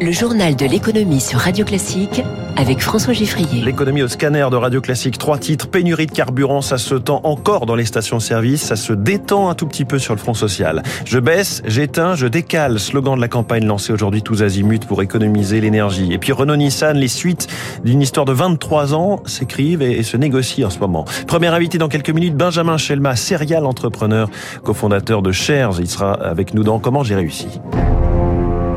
Le 0.00 0.12
journal 0.12 0.54
de 0.54 0.64
l'économie 0.64 1.20
sur 1.20 1.40
Radio 1.40 1.64
Classique 1.64 2.22
avec 2.56 2.80
François 2.80 3.12
Giffrier. 3.12 3.64
L'économie 3.64 4.02
au 4.02 4.08
scanner 4.08 4.46
de 4.48 4.54
Radio 4.54 4.80
Classique. 4.80 5.18
Trois 5.18 5.38
titres. 5.38 5.68
Pénurie 5.68 6.06
de 6.06 6.12
carburant, 6.12 6.62
ça 6.62 6.78
se 6.78 6.94
tend 6.94 7.20
encore 7.24 7.66
dans 7.66 7.74
les 7.74 7.84
stations-service. 7.84 8.62
Ça 8.62 8.76
se 8.76 8.92
détend 8.92 9.48
un 9.48 9.54
tout 9.54 9.66
petit 9.66 9.84
peu 9.84 9.98
sur 9.98 10.14
le 10.14 10.20
front 10.20 10.34
social. 10.34 10.84
Je 11.04 11.18
baisse, 11.18 11.62
j'éteins, 11.66 12.14
je 12.14 12.28
décale. 12.28 12.78
Slogan 12.78 13.16
de 13.16 13.20
la 13.20 13.26
campagne 13.26 13.66
lancée 13.66 13.92
aujourd'hui 13.92 14.22
tous 14.22 14.44
azimuts 14.44 14.86
pour 14.86 15.02
économiser 15.02 15.60
l'énergie. 15.60 16.12
Et 16.12 16.18
puis 16.18 16.30
Renault-Nissan, 16.30 16.96
les 16.96 17.08
suites 17.08 17.48
d'une 17.84 18.00
histoire 18.00 18.24
de 18.24 18.32
23 18.32 18.94
ans 18.94 19.20
s'écrivent 19.26 19.82
et 19.82 20.04
se 20.04 20.16
négocient 20.16 20.68
en 20.68 20.70
ce 20.70 20.78
moment. 20.78 21.06
Premier 21.26 21.48
invité 21.48 21.76
dans 21.76 21.88
quelques 21.88 22.10
minutes, 22.10 22.36
Benjamin 22.36 22.76
Schelma, 22.76 23.16
serial 23.16 23.66
entrepreneur, 23.66 24.30
cofondateur 24.62 25.22
de 25.22 25.32
Shares. 25.32 25.80
Il 25.80 25.88
sera 25.88 26.12
avec 26.12 26.54
nous 26.54 26.62
dans 26.62 26.78
Comment 26.78 27.02
j'ai 27.02 27.16
réussi. 27.16 27.48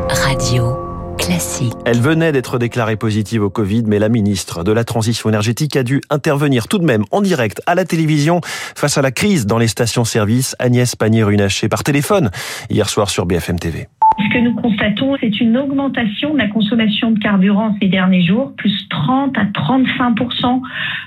Radio. 0.09 0.80
Classique. 1.21 1.73
Elle 1.85 1.99
venait 1.99 2.31
d'être 2.31 2.57
déclarée 2.57 2.95
positive 2.95 3.43
au 3.43 3.49
Covid, 3.49 3.83
mais 3.85 3.99
la 3.99 4.09
ministre 4.09 4.63
de 4.63 4.71
la 4.71 4.83
Transition 4.83 5.29
énergétique 5.29 5.75
a 5.75 5.83
dû 5.83 6.01
intervenir 6.09 6.67
tout 6.67 6.79
de 6.79 6.83
même 6.83 7.03
en 7.11 7.21
direct 7.21 7.61
à 7.67 7.75
la 7.75 7.85
télévision 7.85 8.41
face 8.43 8.97
à 8.97 9.01
la 9.01 9.11
crise 9.11 9.45
dans 9.45 9.59
les 9.59 9.67
stations-service. 9.67 10.55
Agnès 10.59 10.95
Pannier-Runacher 10.95 11.69
par 11.69 11.83
téléphone 11.83 12.31
hier 12.69 12.89
soir 12.89 13.09
sur 13.09 13.25
BFM 13.25 13.59
TV. 13.59 13.87
Ce 14.17 14.33
que 14.33 14.39
nous 14.39 14.55
constatons, 14.55 15.15
c'est 15.19 15.39
une 15.39 15.57
augmentation 15.57 16.33
de 16.33 16.39
la 16.39 16.47
consommation 16.47 17.11
de 17.11 17.19
carburant 17.19 17.75
ces 17.79 17.87
derniers 17.87 18.25
jours, 18.25 18.53
plus 18.57 18.87
30 18.89 19.37
à 19.37 19.45
35 19.53 20.17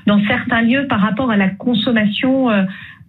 dans 0.06 0.20
certains 0.26 0.62
lieux 0.62 0.86
par 0.88 1.00
rapport 1.00 1.30
à 1.30 1.36
la 1.36 1.48
consommation 1.48 2.50
euh, 2.50 2.62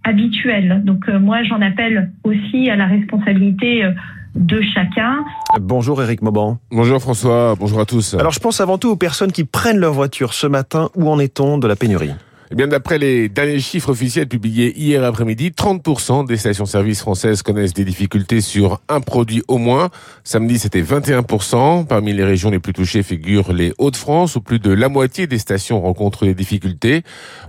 habituelle. 0.04 0.82
Donc 0.84 1.08
euh, 1.08 1.20
moi, 1.20 1.44
j'en 1.44 1.62
appelle 1.62 2.12
aussi 2.24 2.70
à 2.70 2.76
la 2.76 2.88
responsabilité 2.88 3.84
euh, 3.84 3.92
de 4.36 4.62
chacun. 4.74 5.24
Bonjour 5.60 6.02
Eric 6.02 6.22
Mauban. 6.22 6.60
Bonjour 6.72 7.02
François, 7.02 7.56
bonjour 7.58 7.80
à 7.80 7.86
tous. 7.86 8.14
Alors 8.16 8.32
je 8.32 8.40
pense 8.40 8.62
avant 8.62 8.78
tout 8.78 8.90
aux 8.90 8.96
personnes 8.96 9.32
qui 9.32 9.46
prennent 9.46 9.80
leur 9.80 9.94
voiture 9.94 10.34
ce 10.34 10.48
matin. 10.48 10.90
Où 10.96 11.10
en 11.10 11.20
est-on 11.20 11.58
de 11.58 11.68
la 11.68 11.76
pénurie? 11.76 12.12
Eh 12.52 12.56
bien, 12.56 12.68
d'après 12.68 13.00
les 13.00 13.28
derniers 13.28 13.60
chiffres 13.60 13.90
officiels 13.90 14.28
publiés 14.28 14.74
hier 14.78 15.04
après-midi, 15.04 15.50
30% 15.50 16.28
des 16.28 16.38
stations-service 16.38 17.02
françaises 17.02 17.42
connaissent 17.42 17.74
des 17.74 17.86
difficultés 17.86 18.40
sur 18.42 18.82
un 18.88 19.02
produit 19.02 19.42
au 19.48 19.58
moins. 19.58 19.90
Samedi, 20.24 20.60
c'était 20.60 20.84
21%. 20.84 21.86
Parmi 21.88 22.14
les 22.14 22.24
régions 22.24 22.52
les 22.52 22.60
plus 22.60 22.74
touchées 22.74 23.02
figurent 23.02 23.52
les 23.52 23.74
Hauts-de-France, 23.80 24.36
où 24.36 24.42
plus 24.42 24.60
de 24.60 24.72
la 24.72 24.90
moitié 24.90 25.26
des 25.26 25.40
stations 25.40 25.82
rencontrent 25.82 26.26
des 26.26 26.36
difficultés. 26.36 27.02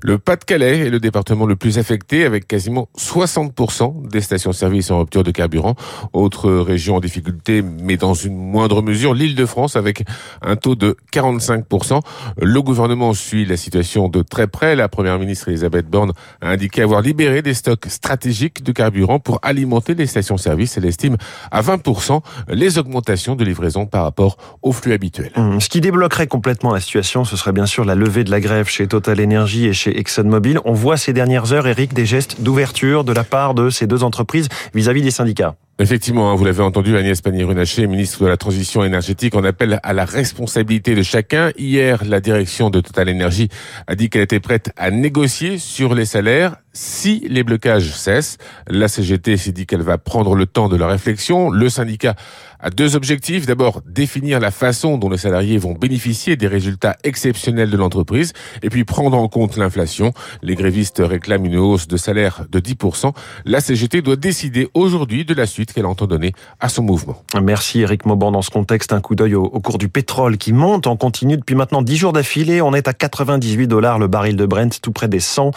Le 0.03 0.19
Pas-de-Calais 0.19 0.87
est 0.87 0.91
le 0.91 0.99
département 0.99 1.45
le 1.45 1.57
plus 1.57 1.79
affecté, 1.79 2.25
avec 2.25 2.49
quasiment 2.49 2.89
60% 2.99 4.09
des 4.09 4.23
stations-service 4.23 4.91
en 4.91 5.01
rupture 5.01 5.25
de 5.25 5.31
carburant. 5.31 5.75
Autre 6.15 6.51
région 6.51 6.97
en 6.97 7.01
difficulté, 7.01 7.63
mais 7.63 7.99
dans 7.99 8.15
une 8.15 8.37
moindre 8.37 8.81
mesure, 8.81 9.13
l'Île-de-France, 9.13 9.77
avec 9.77 10.05
un 10.41 10.57
taux 10.57 10.75
de 10.75 10.97
45%. 11.13 12.01
Le 12.41 12.63
gouvernement 12.63 13.13
suit 13.13 13.45
la 13.45 13.59
situation 13.59 14.09
de 14.09 14.23
très 14.23 14.47
près 14.47 14.75
première 14.89 15.19
ministre 15.19 15.49
Elisabeth 15.49 15.89
Borne 15.89 16.13
a 16.41 16.49
indiqué 16.49 16.83
avoir 16.83 17.01
libéré 17.01 17.43
des 17.43 17.55
stocks 17.55 17.87
stratégiques 17.89 18.63
de 18.63 18.73
carburant 18.73 19.19
pour 19.19 19.39
alimenter 19.43 19.95
les 19.95 20.07
stations-service. 20.07 20.77
Elle 20.77 20.85
estime 20.85 21.17
à 21.51 21.63
20% 21.63 22.21
les 22.49 22.79
augmentations 22.79 23.37
de 23.37 23.45
livraison 23.45 23.87
par 23.87 24.05
rapport 24.05 24.37
au 24.63 24.73
flux 24.73 24.93
habituel. 24.93 25.31
Mmh. 25.37 25.61
Ce 25.61 25.69
qui 25.69 25.81
débloquerait 25.81 26.27
complètement 26.27 26.73
la 26.73 26.81
situation, 26.81 27.25
ce 27.25 27.37
serait 27.37 27.53
bien 27.53 27.67
sûr 27.67 27.85
la 27.85 27.95
levée 27.95 28.25
de 28.25 28.31
la 28.31 28.41
grève 28.41 28.69
chez 28.69 28.87
Total 28.87 29.23
Energy 29.23 29.67
et 29.67 29.73
chez 29.73 29.99
ExxonMobil. 29.99 30.61
On 30.65 30.73
voit 30.73 30.97
ces 30.97 31.13
dernières 31.13 31.53
heures, 31.53 31.67
Eric, 31.67 31.95
des 31.95 32.07
gestes 32.07 32.41
d'ouverture 32.41 33.05
de 33.05 33.13
la 33.13 33.25
part 33.25 33.55
de 33.55 33.71
ces 33.71 33.87
deux 33.87 34.03
entreprises 34.03 34.49
vis-à-vis 34.75 35.03
des 35.03 35.11
syndicats. 35.11 35.55
Effectivement, 35.79 36.31
hein, 36.31 36.35
vous 36.35 36.45
l'avez 36.47 36.63
entendu, 36.63 36.97
Agnès 36.97 37.21
Pannier-Runacher, 37.21 37.87
ministre 37.87 38.23
de 38.25 38.29
la 38.29 38.39
Transition 38.39 38.83
énergétique, 38.83 39.35
en 39.35 39.45
appelle 39.45 39.79
à 39.83 39.93
la 39.93 40.07
responsabilité 40.07 40.95
de 40.95 41.03
chacun. 41.03 41.51
Hier, 41.59 42.03
la 42.07 42.21
direction 42.21 42.71
de 42.71 42.81
Total 42.81 43.11
Energy 43.11 43.51
a 43.87 43.95
dit 43.95 44.09
qu'elle 44.09 44.23
était 44.23 44.41
prête 44.41 44.73
à 44.79 44.91
négocier 44.91 45.59
sur 45.59 45.95
les 45.95 46.07
salaires 46.07 46.57
si 46.77 47.23
les 47.29 47.43
blocages 47.43 47.95
cessent. 47.95 48.37
La 48.69 48.87
CGT 48.87 49.39
s'est 49.39 49.53
dit 49.53 49.67
qu'elle 49.67 49.83
va 49.83 49.97
prendre 49.97 50.35
le 50.35 50.47
temps 50.47 50.69
de 50.69 50.77
la 50.77 50.87
réflexion. 50.87 51.51
Le 51.51 51.71
syndicat 51.71 52.15
a 52.61 52.71
deux 52.71 52.97
objectifs. 52.97 53.47
D'abord, 53.47 53.81
définir 53.87 54.41
la 54.41 54.51
façon 54.51 54.99
dont 54.99 55.09
les 55.09 55.19
salariés 55.19 55.59
vont 55.59 55.73
bénéficier 55.73 56.37
des 56.37 56.47
résultats 56.47 56.97
exceptionnels 57.05 57.71
de 57.71 57.77
l'entreprise 57.77 58.33
et 58.63 58.71
puis 58.71 58.85
prendre 58.85 59.17
en 59.17 59.29
compte 59.29 59.57
l'inflation. 59.57 60.13
Les 60.43 60.55
grévistes 60.55 61.03
réclament 61.05 61.47
une 61.47 61.57
hausse 61.57 61.89
de 61.89 61.97
salaire 61.97 62.45
de 62.51 62.61
10%. 62.61 63.13
La 63.45 63.61
CGT 63.61 64.03
doit 64.03 64.17
décider 64.17 64.69
aujourd'hui 64.75 65.25
de 65.25 65.35
la 65.35 65.47
suite 65.47 65.73
qu'elle 65.73 65.87
entend 65.87 66.07
donner 66.07 66.33
à 66.61 66.69
son 66.69 66.83
mouvement. 66.83 67.23
Merci 67.43 67.81
Eric 67.81 68.05
Mauban. 68.05 68.33
Dans 68.33 68.43
ce 68.43 68.51
contexte, 68.51 68.93
un 68.93 69.01
coup 69.01 69.15
d'œil 69.15 69.35
au, 69.35 69.49
cours 69.49 69.79
du 69.79 69.89
pétrole 69.89 70.37
qui 70.37 70.53
monte 70.53 70.87
en 70.87 70.97
continu 70.97 71.37
depuis 71.37 71.55
maintenant 71.55 71.83
10 71.83 71.97
jours 71.97 72.13
d'affilée. 72.13 72.61
On 72.61 72.75
est 72.75 72.89
à 72.89 72.93
98 72.93 73.67
dollars 73.67 73.99
le 73.99 74.09
baril 74.09 74.37
de 74.37 74.45
Brent, 74.45 74.81
tout 74.83 74.93
près 74.93 75.09
des 75.09 75.21
100, 75.21 75.53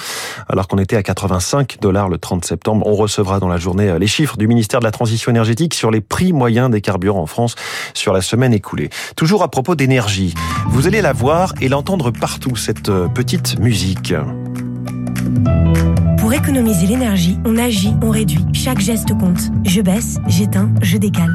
alors 0.47 0.67
qu'on 0.67 0.77
était 0.77 0.95
à 0.95 1.03
85 1.09 1.77
dollars 1.81 2.07
le 2.07 2.19
30 2.19 2.45
septembre. 2.45 2.85
On 2.85 2.93
recevra 2.93 3.39
dans 3.39 3.47
la 3.47 3.57
journée 3.57 3.89
euh, 3.89 3.97
les 3.97 4.05
chiffres 4.05 4.37
du 4.37 4.47
ministère 4.47 4.79
de 4.79 4.85
la 4.85 4.91
Transition 4.91 5.31
énergétique 5.31 5.73
sur 5.73 5.89
les 5.89 6.01
prix 6.01 6.33
moyens 6.33 6.69
des 6.69 6.81
carburants 6.81 7.23
en 7.23 7.25
France 7.25 7.55
sur 7.95 8.13
la 8.13 8.21
semaine 8.21 8.53
écoulée. 8.53 8.91
Toujours 9.15 9.41
à 9.41 9.49
propos 9.49 9.73
d'énergie, 9.73 10.35
vous 10.67 10.85
allez 10.85 11.01
la 11.01 11.11
voir 11.11 11.55
et 11.61 11.67
l'entendre 11.67 12.11
partout, 12.11 12.55
cette 12.55 12.89
euh, 12.89 13.07
petite 13.07 13.57
musique. 13.57 14.13
Pour 16.19 16.31
économiser 16.31 16.85
l'énergie, 16.85 17.39
on 17.43 17.57
agit, 17.57 17.95
on 18.03 18.11
réduit. 18.11 18.45
Chaque 18.53 18.79
geste 18.79 19.17
compte. 19.17 19.41
Je 19.65 19.81
baisse, 19.81 20.19
j'éteins, 20.27 20.69
je 20.83 20.97
décale. 20.97 21.33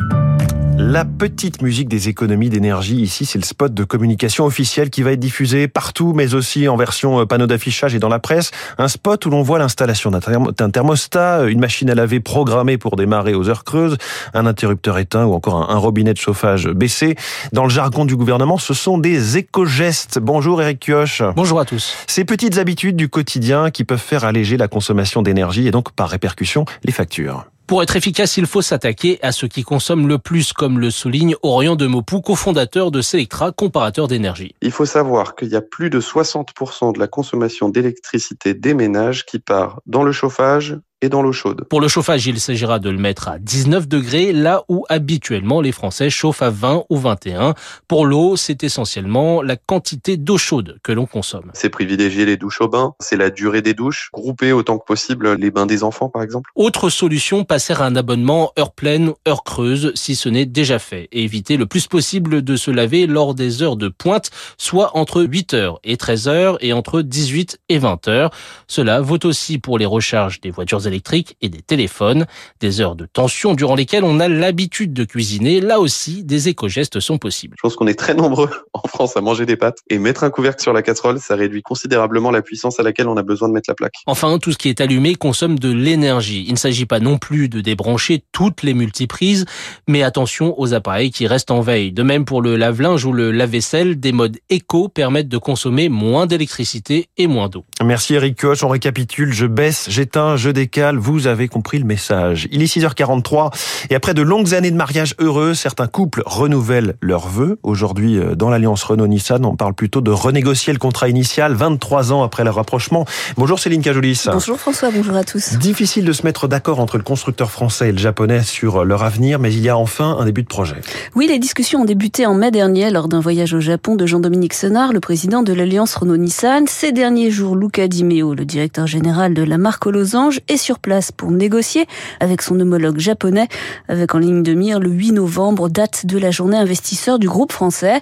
La 0.76 1.04
petite 1.04 1.62
musique 1.62 1.88
des 1.88 2.08
économies 2.08 2.50
d'énergie, 2.50 2.96
ici 2.96 3.26
c'est 3.26 3.38
le 3.38 3.44
spot 3.44 3.72
de 3.72 3.84
communication 3.84 4.44
officiel 4.44 4.90
qui 4.90 5.02
va 5.02 5.12
être 5.12 5.20
diffusé 5.20 5.68
partout, 5.68 6.12
mais 6.14 6.34
aussi 6.34 6.66
en 6.66 6.76
version 6.76 7.20
euh, 7.20 7.26
panneau 7.26 7.46
d'affichage 7.46 7.94
et 7.94 8.00
dans 8.00 8.08
la 8.08 8.18
presse. 8.18 8.50
Un 8.78 8.88
spot 8.88 9.24
où 9.24 9.30
l'on 9.30 9.42
voit 9.42 9.60
l'installation 9.60 10.10
d'un 10.10 10.70
thermostat, 10.70 11.44
une 11.44 11.60
machine 11.60 11.90
à 11.90 11.94
laver 11.94 12.18
programmée 12.18 12.76
pour 12.76 12.96
démarrer 12.96 13.34
aux 13.34 13.48
heures 13.48 13.62
creuses, 13.62 13.96
un 14.34 14.46
interrupteur 14.46 14.98
éteint 14.98 15.24
ou 15.24 15.34
encore 15.34 15.70
un 15.70 15.76
robinet 15.76 16.12
de 16.12 16.18
chauffage 16.18 16.68
baissé. 16.68 17.14
Dans 17.52 17.64
le 17.64 17.70
jargon 17.70 18.04
du 18.04 18.16
gouvernement, 18.16 18.58
ce 18.58 18.74
sont 18.74 18.98
des 18.98 19.38
éco-gestes. 19.38 20.18
Bonjour 20.18 20.60
Eric 20.60 20.80
Kioch. 20.80 21.22
Bonjour 21.36 21.60
à 21.60 21.64
tous. 21.64 21.94
Ces 22.08 22.24
petites 22.24 22.58
habitudes 22.58 22.96
du 22.96 23.08
quotidien 23.08 23.70
qui 23.70 23.84
peuvent 23.84 23.98
faire 23.98 24.24
alléger 24.24 24.56
la 24.56 24.66
consommation 24.66 25.22
d'énergie 25.22 25.68
et 25.68 25.70
donc 25.70 25.92
par 25.92 26.08
répercussion 26.08 26.64
les 26.82 26.92
factures. 26.92 27.46
Pour 27.66 27.82
être 27.82 27.97
efficace, 27.97 28.36
il 28.36 28.44
faut 28.44 28.60
s'attaquer 28.60 29.19
à 29.22 29.32
ce 29.32 29.47
qui 29.47 29.62
consomme 29.62 30.06
le 30.06 30.19
plus, 30.19 30.52
comme 30.52 30.78
le 30.78 30.91
souligne 30.91 31.34
Orion 31.42 31.76
de 31.76 31.86
Mopou, 31.86 32.20
cofondateur 32.20 32.91
de 32.91 33.00
Selectra, 33.00 33.52
comparateur 33.52 34.06
d'énergie. 34.06 34.54
Il 34.60 34.70
faut 34.70 34.84
savoir 34.84 35.34
qu'il 35.34 35.48
y 35.48 35.56
a 35.56 35.62
plus 35.62 35.88
de 35.88 35.98
60% 35.98 36.92
de 36.92 36.98
la 36.98 37.06
consommation 37.06 37.70
d'électricité 37.70 38.52
des 38.52 38.75
ménages 38.75 39.25
qui 39.25 39.38
part 39.38 39.80
dans 39.86 40.02
le 40.02 40.12
chauffage 40.12 40.78
dans 41.09 41.22
l'eau 41.22 41.32
chaude. 41.32 41.65
Pour 41.69 41.81
le 41.81 41.88
chauffage, 41.88 42.26
il 42.26 42.41
s'agira 42.41 42.78
de 42.78 42.91
le 42.91 42.98
mettre 42.98 43.28
à 43.28 43.38
19 43.38 43.88
degrés, 43.88 44.32
là 44.32 44.62
où 44.69 44.84
habituellement 44.88 45.60
les 45.60 45.72
Français 45.72 46.10
chauffent 46.10 46.42
à 46.42 46.50
20 46.50 46.84
ou 46.88 46.97
21. 46.97 47.54
Pour 47.88 48.06
l'eau, 48.06 48.37
c'est 48.37 48.65
essentiellement 48.65 49.43
la 49.43 49.56
quantité 49.56 50.16
d'eau 50.16 50.38
chaude 50.38 50.78
que 50.82 50.93
l'on 50.93 51.06
consomme. 51.06 51.50
C'est 51.54 51.70
privilégier 51.70 52.25
les 52.25 52.37
douches 52.37 52.60
au 52.60 52.69
bain, 52.69 52.94
c'est 53.00 53.16
la 53.16 53.31
durée 53.31 53.62
des 53.62 53.75
douches, 53.75 54.10
grouper 54.12 54.53
autant 54.53 54.78
que 54.78 54.84
possible 54.84 55.34
les 55.34 55.50
bains 55.50 55.66
des 55.66 55.84
enfants 55.84 56.09
par 56.09 56.22
exemple. 56.22 56.50
Autre 56.54 56.88
solution, 56.88 57.44
passer 57.44 57.75
à 57.75 57.84
un 57.84 57.97
abonnement 57.97 58.53
heure 58.59 58.72
pleine, 58.72 59.12
heure 59.28 59.44
creuse, 59.44 59.93
si 59.94 60.16
ce 60.16 60.28
n'est 60.28 60.47
déjà 60.47 60.78
fait, 60.78 61.09
et 61.12 61.25
éviter 61.25 61.56
le 61.56 61.66
plus 61.66 61.87
possible 61.87 62.43
de 62.43 62.56
se 62.56 62.70
laver 62.70 63.06
lors 63.06 63.34
des 63.34 63.62
heures 63.62 63.76
de 63.76 63.88
pointe, 63.88 64.31
soit 64.56 64.97
entre 64.97 65.22
8h 65.22 65.76
et 65.84 65.97
13h 65.97 66.56
et 66.60 66.72
entre 66.72 67.03
18 67.03 67.59
et 67.69 67.78
20h. 67.78 68.31
Cela 68.66 69.00
vaut 69.00 69.25
aussi 69.25 69.59
pour 69.59 69.78
les 69.78 69.87
recharges 69.87 70.41
des 70.41 70.50
voitures 70.50 70.87
électriques 70.87 70.94
électriques 70.94 71.37
et 71.43 71.49
des 71.49 71.60
téléphones. 71.60 72.27
Des 72.60 72.81
heures 72.81 72.97
de 72.97 73.06
tension 73.06 73.55
durant 73.55 73.75
lesquelles 73.75 74.05
on 74.05 74.21
a 74.21 74.28
l'habitude 74.28 74.93
de 74.93 75.05
cuisiner. 75.05 75.60
Là 75.60 75.81
aussi, 75.81 76.25
des 76.25 76.49
éco-gestes 76.49 77.00
sont 77.00 77.19
possibles. 77.19 77.56
Je 77.58 77.62
pense 77.62 77.76
qu'on 77.76 77.87
est 77.87 77.99
très 77.99 78.14
nombreux 78.14 78.50
en 78.73 78.87
France 78.88 79.17
à 79.17 79.20
manger 79.20 79.46
des 79.46 79.56
pâtes 79.56 79.79
et 79.91 79.99
mettre 79.99 80.25
un 80.25 80.31
couvercle 80.31 80.62
sur 80.62 80.73
la 80.73 80.82
casserole, 80.82 81.20
ça 81.20 81.35
réduit 81.37 81.62
considérablement 81.62 82.31
la 82.31 82.43
puissance 82.43 82.79
à 82.81 82.82
laquelle 82.82 83.08
on 83.08 83.17
a 83.17 83.23
besoin 83.23 83.49
de 83.49 83.55
mettre 83.55 83.69
la 83.69 83.75
plaque. 83.75 83.94
Enfin, 84.06 84.38
tout 84.38 84.52
ce 84.52 84.58
qui 84.58 84.69
est 84.69 84.81
allumé 84.81 85.14
consomme 85.14 85.58
de 85.58 85.73
l'énergie. 85.73 86.44
Il 86.46 86.52
ne 86.52 86.58
s'agit 86.58 86.87
pas 86.87 87.00
non 87.00 87.19
plus 87.19 87.49
de 87.49 87.61
débrancher 87.61 88.25
toutes 88.32 88.62
les 88.62 88.75
multiprises, 88.75 89.44
mais 89.88 90.02
attention 90.02 90.58
aux 90.61 90.75
appareils 90.75 91.11
qui 91.11 91.26
restent 91.26 91.50
en 91.50 91.61
veille. 91.61 91.93
De 91.93 92.02
même 92.02 92.25
pour 92.25 92.43
le 92.43 92.56
lave-linge 92.56 93.05
ou 93.05 93.12
le 93.12 93.31
lave-vaisselle, 93.31 93.99
des 93.99 94.12
modes 94.12 94.37
éco 94.50 94.88
permettent 94.88 95.29
de 95.29 95.38
consommer 95.38 95.88
moins 95.88 96.26
d'électricité 96.26 97.08
et 97.17 97.26
moins 97.26 97.49
d'eau. 97.49 97.64
Merci 97.82 98.14
Eric 98.14 98.40
Koch. 98.40 98.62
On 98.62 98.69
récapitule. 98.69 99.32
Je 99.32 99.47
baisse, 99.47 99.87
j'éteins, 99.90 100.37
je 100.37 100.50
décale 100.50 100.83
vous 100.92 101.26
avez 101.26 101.48
compris 101.48 101.78
le 101.78 101.84
message. 101.84 102.48
Il 102.52 102.62
est 102.62 102.66
6h43 102.66 103.52
et 103.90 103.94
après 103.94 104.14
de 104.14 104.22
longues 104.22 104.54
années 104.54 104.70
de 104.70 104.76
mariage 104.76 105.14
heureux, 105.19 105.54
certains 105.54 105.86
couples 105.86 106.22
renouvellent 106.26 106.96
leurs 107.00 107.28
vœux. 107.28 107.58
Aujourd'hui, 107.62 108.19
euh, 108.19 108.34
dans 108.34 108.50
l'alliance 108.50 108.82
Renault-Nissan, 108.82 109.44
on 109.44 109.56
parle 109.56 109.75
plutôt 109.75 110.00
de 110.00 110.10
renégocier 110.10 110.72
le 110.72 110.78
contrat 110.78 111.08
initial 111.08 111.54
23 111.54 112.12
ans 112.12 112.22
après 112.22 112.44
leur 112.44 112.56
rapprochement. 112.56 113.06
Bonjour 113.36 113.58
Céline 113.58 113.82
Cajolis. 113.82 114.25
Bonjour 114.31 114.58
François, 114.58 114.90
bonjour 114.90 115.16
à 115.16 115.25
tous. 115.25 115.54
Difficile 115.54 116.04
de 116.04 116.12
se 116.12 116.25
mettre 116.25 116.48
d'accord 116.48 116.81
entre 116.81 116.98
le 116.98 117.02
constructeur 117.02 117.50
français 117.50 117.88
et 117.88 117.92
le 117.92 117.98
japonais 117.98 118.42
sur 118.42 118.84
leur 118.84 119.02
avenir, 119.02 119.38
mais 119.38 119.52
il 119.52 119.60
y 119.60 119.69
a 119.69 119.76
enfin 119.76 120.16
un 120.19 120.25
début 120.26 120.42
de 120.42 120.48
projet. 120.48 120.76
Oui, 121.14 121.26
les 121.26 121.38
discussions 121.38 121.80
ont 121.80 121.84
débuté 121.84 122.26
en 122.26 122.34
mai 122.34 122.50
dernier 122.50 122.90
lors 122.90 123.08
d'un 123.08 123.20
voyage 123.20 123.54
au 123.54 123.60
Japon 123.60 123.96
de 123.96 124.06
Jean-Dominique 124.06 124.54
Senard, 124.54 124.92
le 124.92 125.00
président 125.00 125.42
de 125.42 125.52
l'alliance 125.52 125.94
Renault-Nissan. 125.94 126.66
Ces 126.66 126.92
derniers 126.92 127.30
jours, 127.30 127.56
Luca 127.56 127.88
Di 127.88 128.04
Meo, 128.04 128.34
le 128.34 128.44
directeur 128.44 128.87
général 128.87 129.34
de 129.34 129.42
la 129.42 129.58
marque 129.58 129.87
aux 129.87 129.90
losanges, 129.90 130.40
est 130.48 130.56
sur 130.56 130.74
place 130.79 131.12
pour 131.12 131.31
négocier 131.31 131.87
avec 132.21 132.43
son 132.43 132.59
homologue 132.61 132.99
japonais, 132.99 133.49
avec 133.88 134.15
en 134.15 134.19
ligne 134.19 134.43
de 134.43 134.55
mire 134.55 134.81
le 134.81 134.91
8 134.91 135.12
novembre, 135.12 135.69
date 135.69 136.06
de 136.06 136.19
la 136.19 136.31
journée 136.31 136.56
investisseur 136.56 137.19
du 137.19 137.29
groupe 137.29 137.53
français. 137.53 138.00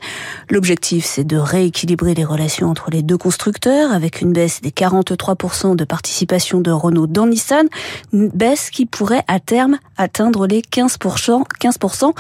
L'objectif, 0.51 1.05
c'est 1.05 1.25
de 1.25 1.37
rééquilibrer 1.37 2.15
les 2.15 2.25
relations 2.25 2.69
entre 2.69 2.91
les 2.91 3.03
deux 3.03 3.19
constructeurs 3.19 3.93
avec 3.93 4.21
une 4.21 4.33
baisse 4.33 4.61
des 4.61 4.71
43% 4.71 5.77
de 5.77 5.85
participation 5.85 6.61
de 6.61 6.71
Renault 6.71 7.07
dans 7.07 7.27
Nissan, 7.27 7.67
une 8.13 8.29
baisse 8.29 8.71
qui 8.71 8.87
pourrait 8.87 9.25
à 9.29 9.41
terme 9.41 9.79
atteindre 9.97 10.47
les 10.47 10.61
15%, 10.61 11.45
15%, 11.61 12.13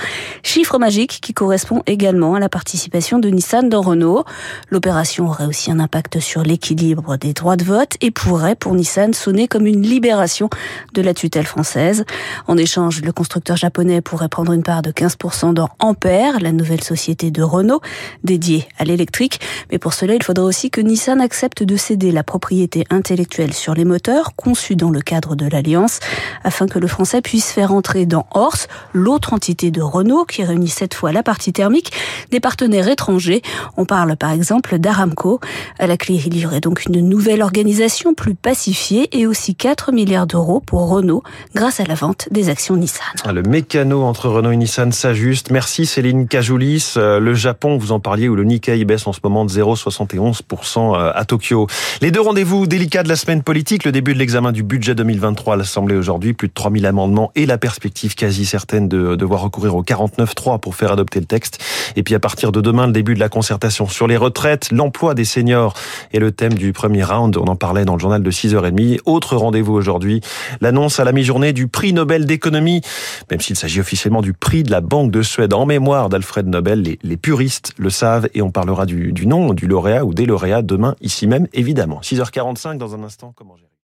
chiffre 0.43 0.79
magique 0.79 1.19
qui 1.21 1.35
correspond 1.35 1.83
également 1.87 2.35
à 2.35 2.41
la 2.41 2.49
participation 2.49 3.19
de 3.19 3.29
Nissan 3.29 3.69
dans 3.69 3.83
Renault. 3.83 4.25
L'opération 4.71 5.27
aurait 5.27 5.47
aussi 5.47 5.71
un 5.71 5.81
impact 5.81 6.21
sur 6.21 6.43
l'équilibre 6.43 7.17
des 7.17 7.33
droits 7.33 7.57
de 7.57 7.65
vote 7.65 7.97
et 8.01 8.11
pourrait 8.11 8.55
pour 8.55 8.75
Nissan 8.75 9.13
sonner 9.13 9.49
comme 9.49 9.67
une 9.67 9.83
libération 9.83 10.31
de 10.40 11.02
la 11.02 11.14
tutelle 11.14 11.46
française. 11.46 12.05
En 12.46 12.56
échange, 12.56 13.02
le 13.02 13.12
constructeur 13.12 13.56
japonais 13.56 14.00
pourrait 14.00 14.29
prendre 14.29 14.52
une 14.52 14.62
part 14.62 14.82
de 14.82 14.90
15% 14.90 15.55
dans 15.55 15.69
Ampère, 15.79 16.40
la 16.40 16.52
nouvelle 16.52 16.82
société 16.82 17.31
de 17.31 17.43
Renault 17.43 17.81
dédiée 18.25 18.67
à 18.79 18.84
l'électrique. 18.84 19.40
Mais 19.70 19.79
pour 19.79 19.93
cela, 19.93 20.14
il 20.14 20.23
faudra 20.23 20.44
aussi 20.44 20.70
que 20.70 20.81
Nissan 20.81 21.20
accepte 21.20 21.62
de 21.62 21.76
céder 21.76 22.12
la 22.12 22.23
propriété 22.23 22.84
intellectuelle 22.90 23.52
sur 23.52 23.75
les 23.75 23.84
moteurs 23.84 24.34
conçus 24.37 24.76
dans 24.76 24.90
le 24.90 25.00
cadre 25.00 25.37
de 25.37 25.46
l'alliance 25.46 26.00
afin 26.44 26.67
que 26.67 26.79
le 26.79 26.87
français 26.87 27.20
puisse 27.20 27.50
faire 27.50 27.73
entrer 27.73 28.06
dans 28.06 28.26
Horse, 28.32 28.69
l'autre 28.93 29.32
entité 29.32 29.70
de 29.70 29.82
Renault 29.82 30.25
qui 30.25 30.44
réunit 30.44 30.69
cette 30.69 30.94
fois 30.94 31.12
la 31.12 31.23
partie 31.23 31.52
thermique, 31.52 31.93
des 32.31 32.40
partenaires 32.40 32.88
étrangers. 32.88 33.43
On 33.76 33.84
parle 33.84 34.17
par 34.17 34.32
exemple 34.32 34.79
d'Aramco. 34.79 35.40
À 35.79 35.87
la 35.87 35.96
clé, 35.96 36.20
il 36.26 36.38
y 36.38 36.46
aurait 36.46 36.61
donc 36.61 36.84
une 36.87 37.00
nouvelle 37.08 37.43
organisation 37.43 38.14
plus 38.14 38.34
pacifiée 38.34 39.08
et 39.19 39.26
aussi 39.26 39.55
4 39.55 39.93
milliards 39.93 40.22
d'euros 40.27 40.61
pour 40.61 40.89
Renault 40.89 41.23
grâce 41.55 41.81
à 41.81 41.85
la 41.85 41.95
vente 41.95 42.29
des 42.31 42.49
actions 42.49 42.77
Nissan. 42.77 43.05
Le 43.33 43.43
mécano 43.43 44.03
entre 44.03 44.29
Renault 44.29 44.53
et 44.53 44.57
Nissan 44.57 44.93
s'ajuste. 44.93 45.51
Merci 45.51 45.87
Céline 45.87 46.29
Cajoulis. 46.29 46.95
Euh, 46.97 47.21
le 47.21 47.35
Japon, 47.35 47.77
vous 47.77 47.93
en 47.93 48.01
parliez, 48.01 48.29
où 48.29 48.37
le 48.37 48.45
Nikkei 48.45 48.85
baisse 48.85 49.07
en 49.07 49.13
ce 49.13 49.21
moment 49.23 49.45
de 49.45 49.51
0,71% 49.51 50.95
euh, 50.97 51.13
à 51.15 51.25
Tokyo. 51.25 51.67
Les 52.01 52.11
deux 52.11 52.21
rendez-vous 52.21 52.67
délicats 52.67 53.03
de 53.03 53.09
la 53.09 53.17
semaine 53.17 53.43
politique, 53.43 53.85
le 53.85 53.93
début 53.93 54.15
de 54.15 54.19
l'examen 54.19 54.53
du 54.53 54.63
budget 54.63 54.95
2023 54.95 55.55
à 55.55 55.57
l'Assemblée 55.57 55.97
aujourd'hui, 55.97 56.33
plus 56.33 56.49
de 56.49 56.55
3000 56.55 56.87
amendements 56.87 57.33
et 57.35 57.47
la 57.47 57.59
perspective 57.59 58.15
quasi 58.15 58.47
certaine 58.47 58.89
de 58.89 59.17
devoir 59.17 59.43
recourir 59.43 59.75
au 59.75 59.83
49.3 59.83 60.61
pour 60.61 60.75
faire 60.75 60.93
adopter 60.93 61.21
le 61.21 61.27
texte. 61.27 61.63
Et 61.97 62.03
puis 62.03 62.15
à 62.15 62.21
partir 62.21 62.53
de 62.53 62.61
demain, 62.61 62.87
le 62.87 62.93
début 62.93 63.15
de 63.15 63.21
la 63.21 63.29
concertation 63.29 63.89
sur 63.89 64.07
les 64.07 64.17
retraites, 64.17 64.71
l'emploi 64.71 65.15
des 65.15 65.25
seniors 65.25 65.75
et 66.13 66.19
le 66.19 66.33
thème 66.33 66.55
du 66.55 66.73
premier 66.73 67.05
round. 67.05 67.37
On 67.37 67.45
en 67.45 67.57
parlait 67.57 67.85
dans 67.85 67.95
le 67.95 68.01
journal 68.01 68.23
de 68.23 68.31
6h30. 68.31 69.01
Autre 69.05 69.37
rendez-vous 69.37 69.73
aujourd'hui, 69.73 70.12
l'annonce 70.61 71.00
à 71.00 71.05
la 71.05 71.12
mi-journée 71.12 71.53
du 71.53 71.69
prix 71.69 71.93
Nobel 71.93 72.26
d'économie, 72.26 72.82
même 73.31 73.41
s'il 73.41 73.56
s'agit 73.56 73.81
officiellement 73.81 74.23
du 74.23 74.32
prix 74.32 74.62
de 74.62 74.70
la 74.70 74.81
Banque 74.81 75.11
de 75.11 75.23
Suède 75.23 75.55
en 75.55 75.67
mémoire 75.67 76.09
d'Alfred 76.09 76.47
Nobel. 76.47 76.82
Les, 77.03 77.17
puristes 77.17 77.73
le 77.79 77.91
savent 77.91 78.29
et 78.35 78.43
on 78.43 78.50
parlera 78.50 78.85
du, 78.85 79.12
du 79.12 79.26
nom 79.26 79.55
du 79.55 79.67
lauréat 79.67 80.05
ou 80.05 80.12
des 80.12 80.26
lauréats 80.26 80.62
demain 80.62 80.97
ici 81.00 81.26
même, 81.26 81.47
évidemment. 81.53 82.00
6h45 82.03 82.79
dans 82.79 82.94
un 82.94 83.05
instant, 83.05 83.32
comment 83.37 83.56